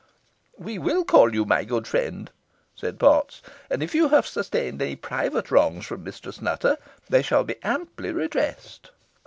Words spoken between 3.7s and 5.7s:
if you have sustained any private